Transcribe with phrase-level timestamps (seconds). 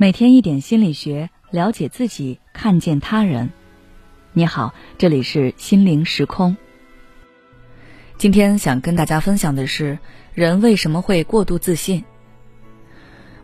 [0.00, 3.50] 每天一点心理学，了解自己，看见他人。
[4.32, 6.56] 你好，这里是心灵时空。
[8.16, 9.98] 今天想跟大家分享的是，
[10.32, 12.02] 人为什么会过度自信？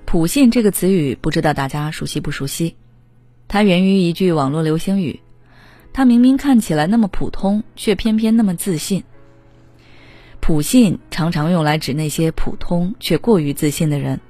[0.07, 2.75] 普信这个词语，不知道大家熟悉不熟悉？
[3.49, 5.21] 它源于一句网络流行语，
[5.93, 9.05] 它明明看起来那么普通，却偏偏那么自信。
[10.41, 14.23] 普信常常用来指那些普通却过于自信的人，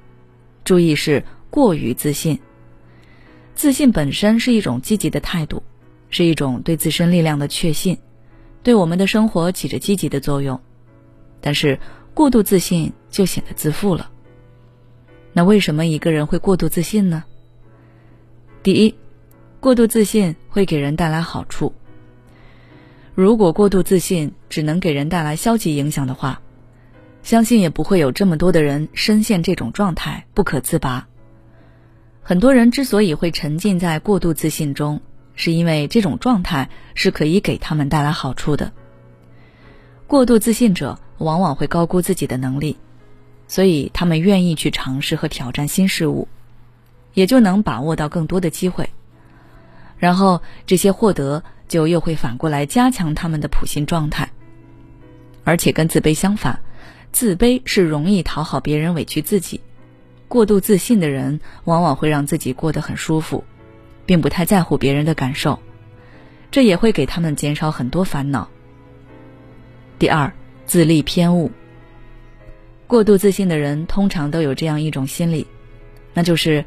[0.65, 1.23] 注意是。
[1.49, 2.39] 过于自信，
[3.55, 5.63] 自信本身是一种积极的态度，
[6.09, 7.97] 是一种对自身力量的确信，
[8.63, 10.59] 对我们的生活起着积极的作用。
[11.41, 11.79] 但是
[12.13, 14.11] 过度自信就显得自负了。
[15.33, 17.23] 那为什么一个人会过度自信呢？
[18.63, 18.95] 第一，
[19.59, 21.73] 过度自信会给人带来好处。
[23.13, 26.41] 如果过度自信只能给人带来消极影响的话，
[27.23, 31.07] 相信也不会有这么多的人深陷这种状态不可自拔。
[32.27, 34.99] 很多人之所以会沉浸在过度自信中，
[35.33, 38.73] 是因为这种状态是可以给他们带来好处的。
[40.07, 42.75] 过度自信者往往会高估自己的能力，
[43.47, 46.27] 所以他们愿意去尝试和挑战新事物，
[47.13, 48.89] 也就能把握到更多的机会。
[49.97, 54.29] 然后这些获得就又会反过来加强他们的普信状态。
[55.45, 56.59] 而且跟自卑相反，
[57.13, 59.61] 自卑是容易讨好别人、委屈自己。
[60.27, 63.43] 过度自信的人往往会让自己过得很舒服，
[64.05, 65.57] 并不太在乎别人的感受，
[66.51, 68.47] 这也会给他们减少很多烦恼。
[69.97, 70.31] 第二，
[70.65, 71.49] 自立偏误。
[72.87, 75.47] 过度自信的人通常都有这样一种心理，
[76.13, 76.63] 那就是，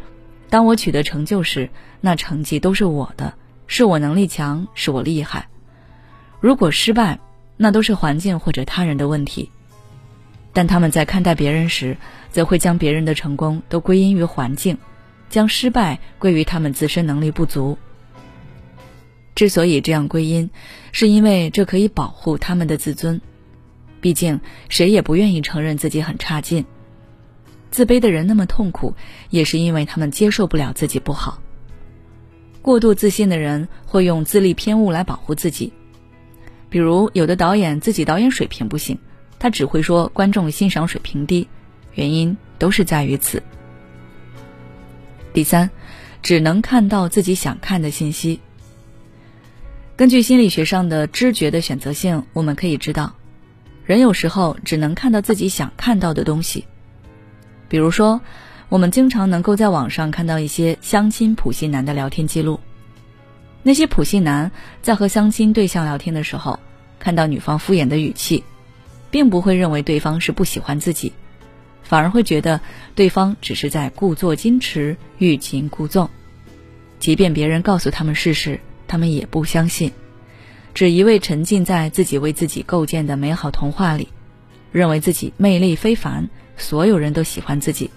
[0.48, 1.68] 当我取得成就时，
[2.00, 3.32] 那成绩都是我的，
[3.66, 5.42] 是我能力强，是我厉害；
[6.40, 7.18] 如果失败，
[7.56, 9.50] 那都是环境或者他人的问题。
[10.52, 11.96] 但他们在看待别人时，
[12.30, 14.78] 则会将别人的成功都归因于环境，
[15.28, 17.78] 将失败归于他们自身能力不足。
[19.34, 20.50] 之所以这样归因，
[20.92, 23.20] 是因为这可以保护他们的自尊。
[24.00, 26.64] 毕竟谁也不愿意承认自己很差劲。
[27.70, 28.94] 自卑的人那么痛苦，
[29.28, 31.40] 也是因为他们接受不了自己不好。
[32.62, 35.72] 过度自信的人会用自立偏误来保护自己，
[36.68, 38.98] 比如有的导演自己导演水平不行。
[39.40, 41.48] 他只会说观众欣赏水平低，
[41.94, 43.42] 原因都是在于此。
[45.32, 45.70] 第三，
[46.22, 48.38] 只能看到自己想看的信息。
[49.96, 53.14] 根据心理学上的知觉的选择性，我们可以知道，
[53.84, 56.66] 人有时候只能看到自己想看到的东西。
[57.68, 58.20] 比如说，
[58.68, 62.60] 我们经常能够在网上看到一些相亲普信男的聊天记录，
[63.62, 64.52] 那些普信男
[64.82, 66.58] 在和相亲对象聊天的时候，
[66.98, 68.44] 看到女方敷衍的语气。
[69.10, 71.12] 并不会认为对方是不喜欢自己，
[71.82, 72.60] 反而会觉得
[72.94, 76.08] 对方只是在故作矜持、欲擒故纵。
[76.98, 79.90] 即便别人告诉他们事实，他们也不相信，
[80.74, 84.08] 只一味沉浸在自己为自己构建的美好童话里，
[84.70, 87.90] 认为自己魅力非凡，所有人都喜欢自己。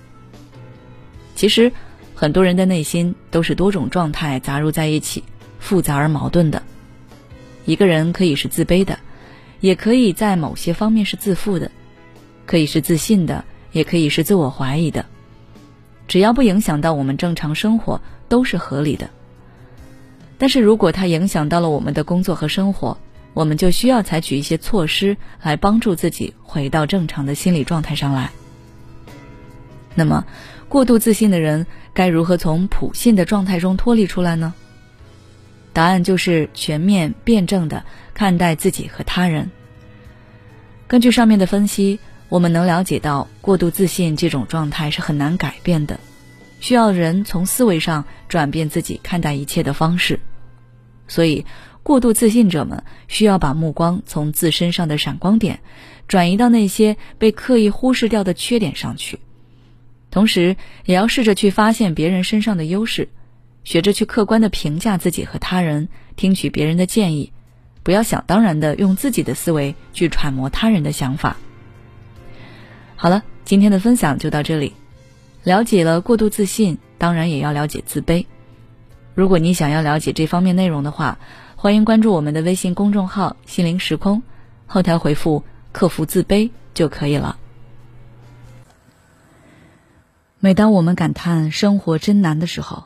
[1.36, 1.72] 其实，
[2.16, 5.24] 很多人的内心都是多种状态杂入在一起，
[5.60, 6.64] 复杂而矛盾的。
[7.66, 8.98] 一个人可以是自卑的。
[9.64, 11.72] 也可以在某些方面是自负的，
[12.46, 15.06] 可以是自信的，也可以是自我怀疑的，
[16.06, 19.10] 只要不影响到我们正常生活，都是合理的。
[20.38, 22.98] 但是如果它影响到了我们的工作和生活，
[23.34, 28.32] 我们就需要采取一些措施来帮助自己回到正常的心理状态上来。
[29.96, 30.26] 那么，
[30.68, 34.54] 过度自信的人该如何从普信的状态中脱离出来呢？
[35.74, 39.52] 答案就是全面辩证的看待自己和他人。
[40.88, 46.00] 根据上面的分析，我们能了解到，过度自信这种状态是很难改变的，
[46.60, 50.20] 需要人从思维上转变自己看待一切的方式。
[51.08, 51.46] 所以，
[51.82, 55.60] 过度自信者们需要把目光从自身上的闪光点，
[56.08, 59.20] 转移到那些被刻意忽视掉的缺点上去，
[60.12, 60.56] 同时
[60.86, 63.10] 也要试着去发现别人身上的优势。
[63.64, 67.32] 学着去客观的评价自己和他人，听取别人的建议，
[67.84, 71.38] 不要想当然的用自己的思维去揣摩他人的想法。
[72.96, 74.74] 好了，今天的分享就到这里。
[75.44, 78.26] 了解了过度自信，当然也要了解自卑。
[79.14, 81.20] 如果你想要了解这方面内容的话，
[81.56, 84.24] 欢迎关注我们的微信公众号“心灵时空”，
[84.68, 87.38] 后台回复“克服自卑”就可以了。
[90.40, 92.86] 每当我们感叹生活真难的时候，